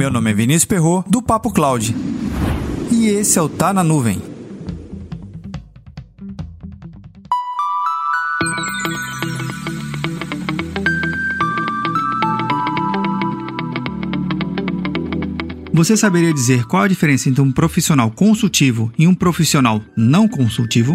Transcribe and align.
Meu 0.00 0.10
nome 0.10 0.30
é 0.30 0.32
Vinícius 0.32 0.64
Perro 0.64 1.04
do 1.06 1.20
Papo 1.20 1.52
Cloud. 1.52 1.94
E 2.90 3.08
esse 3.08 3.38
é 3.38 3.42
o 3.42 3.50
Tá 3.50 3.70
na 3.70 3.84
Nuvem. 3.84 4.18
Você 15.70 15.94
saberia 15.98 16.32
dizer 16.32 16.64
qual 16.64 16.84
a 16.84 16.88
diferença 16.88 17.28
entre 17.28 17.42
um 17.42 17.52
profissional 17.52 18.10
consultivo 18.10 18.90
e 18.98 19.06
um 19.06 19.14
profissional 19.14 19.82
não 19.94 20.26
consultivo? 20.26 20.94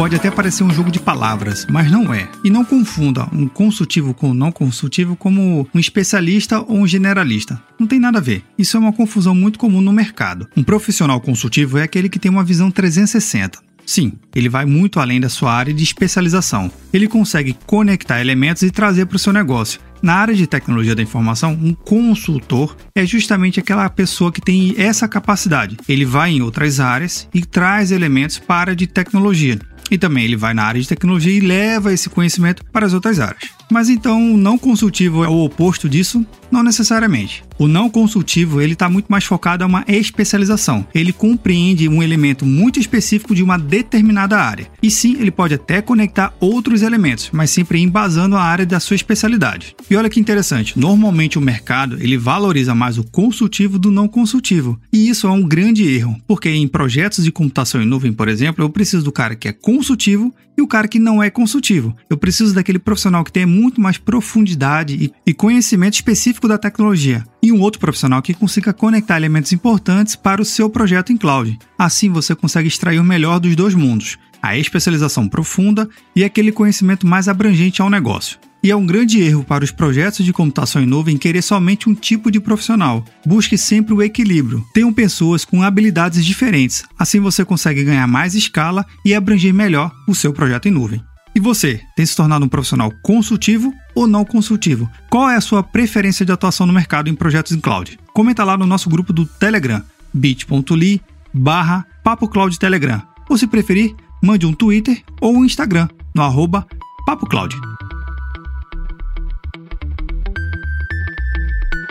Pode 0.00 0.16
até 0.16 0.30
parecer 0.30 0.64
um 0.64 0.72
jogo 0.72 0.90
de 0.90 0.98
palavras, 0.98 1.66
mas 1.68 1.90
não 1.90 2.14
é. 2.14 2.26
E 2.42 2.48
não 2.48 2.64
confunda 2.64 3.28
um 3.34 3.46
consultivo 3.46 4.14
com 4.14 4.30
um 4.30 4.34
não 4.34 4.50
consultivo 4.50 5.14
como 5.14 5.68
um 5.74 5.78
especialista 5.78 6.58
ou 6.58 6.78
um 6.78 6.86
generalista. 6.86 7.62
Não 7.78 7.86
tem 7.86 8.00
nada 8.00 8.16
a 8.16 8.22
ver. 8.22 8.42
Isso 8.56 8.78
é 8.78 8.80
uma 8.80 8.94
confusão 8.94 9.34
muito 9.34 9.58
comum 9.58 9.82
no 9.82 9.92
mercado. 9.92 10.48
Um 10.56 10.62
profissional 10.62 11.20
consultivo 11.20 11.76
é 11.76 11.82
aquele 11.82 12.08
que 12.08 12.18
tem 12.18 12.30
uma 12.30 12.42
visão 12.42 12.70
360. 12.70 13.58
Sim, 13.84 14.14
ele 14.34 14.48
vai 14.48 14.64
muito 14.64 15.00
além 15.00 15.20
da 15.20 15.28
sua 15.28 15.52
área 15.52 15.74
de 15.74 15.82
especialização. 15.82 16.72
Ele 16.94 17.06
consegue 17.06 17.54
conectar 17.66 18.22
elementos 18.22 18.62
e 18.62 18.70
trazer 18.70 19.04
para 19.04 19.16
o 19.16 19.18
seu 19.18 19.34
negócio. 19.34 19.82
Na 20.02 20.14
área 20.14 20.34
de 20.34 20.46
tecnologia 20.46 20.94
da 20.94 21.02
informação, 21.02 21.52
um 21.52 21.74
consultor 21.74 22.76
é 22.94 23.04
justamente 23.04 23.60
aquela 23.60 23.88
pessoa 23.90 24.32
que 24.32 24.40
tem 24.40 24.74
essa 24.78 25.06
capacidade. 25.06 25.76
Ele 25.88 26.04
vai 26.04 26.30
em 26.30 26.42
outras 26.42 26.80
áreas 26.80 27.28
e 27.34 27.44
traz 27.44 27.92
elementos 27.92 28.38
para 28.38 28.72
a 28.72 28.74
de 28.74 28.86
tecnologia. 28.86 29.58
E 29.90 29.98
também 29.98 30.24
ele 30.24 30.36
vai 30.36 30.54
na 30.54 30.62
área 30.64 30.80
de 30.80 30.88
tecnologia 30.88 31.36
e 31.36 31.40
leva 31.40 31.92
esse 31.92 32.08
conhecimento 32.08 32.64
para 32.66 32.86
as 32.86 32.94
outras 32.94 33.18
áreas. 33.18 33.50
Mas 33.70 33.88
então, 33.88 34.20
não 34.36 34.56
consultivo 34.56 35.24
é 35.24 35.28
o 35.28 35.44
oposto 35.44 35.88
disso? 35.88 36.24
Não 36.50 36.62
necessariamente. 36.62 37.44
O 37.60 37.68
não 37.68 37.90
consultivo 37.90 38.58
ele 38.58 38.72
está 38.72 38.88
muito 38.88 39.08
mais 39.08 39.24
focado 39.24 39.62
em 39.62 39.66
uma 39.66 39.84
especialização. 39.86 40.86
Ele 40.94 41.12
compreende 41.12 41.90
um 41.90 42.02
elemento 42.02 42.46
muito 42.46 42.80
específico 42.80 43.34
de 43.34 43.42
uma 43.42 43.58
determinada 43.58 44.40
área. 44.40 44.66
E 44.82 44.90
sim, 44.90 45.18
ele 45.20 45.30
pode 45.30 45.52
até 45.52 45.82
conectar 45.82 46.32
outros 46.40 46.80
elementos, 46.80 47.28
mas 47.34 47.50
sempre 47.50 47.78
embasando 47.78 48.34
a 48.34 48.42
área 48.42 48.64
da 48.64 48.80
sua 48.80 48.96
especialidade. 48.96 49.76
E 49.90 49.94
olha 49.94 50.08
que 50.08 50.18
interessante, 50.18 50.78
normalmente 50.78 51.36
o 51.36 51.42
mercado 51.42 51.98
ele 52.00 52.16
valoriza 52.16 52.74
mais 52.74 52.96
o 52.96 53.04
consultivo 53.04 53.78
do 53.78 53.90
não 53.90 54.08
consultivo. 54.08 54.80
E 54.90 55.10
isso 55.10 55.26
é 55.26 55.30
um 55.30 55.46
grande 55.46 55.86
erro, 55.86 56.16
porque 56.26 56.48
em 56.48 56.66
projetos 56.66 57.22
de 57.22 57.30
computação 57.30 57.82
em 57.82 57.86
nuvem, 57.86 58.10
por 58.10 58.30
exemplo, 58.30 58.64
eu 58.64 58.70
preciso 58.70 59.04
do 59.04 59.12
cara 59.12 59.36
que 59.36 59.48
é 59.48 59.52
consultivo 59.52 60.34
e 60.56 60.62
o 60.62 60.66
cara 60.66 60.88
que 60.88 60.98
não 60.98 61.22
é 61.22 61.30
consultivo. 61.30 61.96
Eu 62.08 62.16
preciso 62.16 62.54
daquele 62.54 62.78
profissional 62.78 63.24
que 63.24 63.32
tenha 63.32 63.46
muito 63.46 63.80
mais 63.80 63.96
profundidade 63.96 65.12
e 65.26 65.34
conhecimento 65.34 65.94
específico 65.94 66.46
da 66.46 66.58
tecnologia. 66.58 67.24
E 67.42 67.50
um 67.52 67.60
outro 67.60 67.80
profissional 67.80 68.20
que 68.20 68.34
consiga 68.34 68.72
conectar 68.72 69.16
elementos 69.16 69.52
importantes 69.52 70.14
para 70.14 70.42
o 70.42 70.44
seu 70.44 70.68
projeto 70.68 71.12
em 71.12 71.16
cloud. 71.16 71.58
Assim 71.78 72.10
você 72.10 72.34
consegue 72.34 72.68
extrair 72.68 72.98
o 72.98 73.04
melhor 73.04 73.40
dos 73.40 73.56
dois 73.56 73.74
mundos: 73.74 74.18
a 74.42 74.56
especialização 74.56 75.28
profunda 75.28 75.88
e 76.14 76.22
aquele 76.22 76.52
conhecimento 76.52 77.06
mais 77.06 77.28
abrangente 77.28 77.80
ao 77.80 77.88
negócio. 77.90 78.38
E 78.62 78.70
é 78.70 78.76
um 78.76 78.84
grande 78.84 79.22
erro 79.22 79.42
para 79.42 79.64
os 79.64 79.70
projetos 79.70 80.22
de 80.22 80.34
computação 80.34 80.82
em 80.82 80.86
nuvem 80.86 81.16
querer 81.16 81.40
somente 81.40 81.88
um 81.88 81.94
tipo 81.94 82.30
de 82.30 82.38
profissional. 82.38 83.02
Busque 83.24 83.56
sempre 83.56 83.94
o 83.94 84.02
equilíbrio. 84.02 84.62
Tenham 84.74 84.92
pessoas 84.92 85.46
com 85.46 85.62
habilidades 85.62 86.24
diferentes. 86.26 86.84
Assim 86.98 87.20
você 87.20 87.42
consegue 87.42 87.82
ganhar 87.82 88.06
mais 88.06 88.34
escala 88.34 88.84
e 89.02 89.14
abranger 89.14 89.54
melhor 89.54 89.90
o 90.06 90.14
seu 90.14 90.30
projeto 90.30 90.68
em 90.68 90.72
nuvem. 90.72 91.02
E 91.34 91.40
você, 91.40 91.80
tem 91.96 92.04
se 92.04 92.14
tornado 92.14 92.44
um 92.44 92.48
profissional 92.48 92.92
consultivo 93.02 93.72
ou 94.00 94.06
não 94.06 94.24
consultivo? 94.24 94.90
Qual 95.10 95.28
é 95.28 95.36
a 95.36 95.40
sua 95.40 95.62
preferência 95.62 96.24
de 96.24 96.32
atuação 96.32 96.66
no 96.66 96.72
mercado 96.72 97.08
em 97.08 97.14
projetos 97.14 97.52
em 97.52 97.60
cloud? 97.60 97.98
Comenta 98.12 98.42
lá 98.44 98.56
no 98.56 98.66
nosso 98.66 98.88
grupo 98.88 99.12
do 99.12 99.26
Telegram, 99.26 99.82
bit.ly 100.12 101.00
barra 101.32 101.86
Papo 102.02 102.26
Cloud 102.26 102.58
Telegram. 102.58 103.02
Ou 103.28 103.36
se 103.36 103.46
preferir, 103.46 103.94
mande 104.22 104.46
um 104.46 104.52
Twitter 104.52 105.02
ou 105.20 105.36
um 105.36 105.44
Instagram 105.44 105.88
no 106.14 106.22
arroba 106.22 106.66
Papo 107.04 107.26
Cloud. 107.26 107.54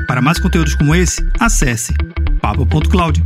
Para 0.07 0.21
mais 0.21 0.39
conteúdos 0.39 0.73
como 0.73 0.95
esse, 0.95 1.23
acesse 1.39 1.93
papo.cloud. 2.41 3.21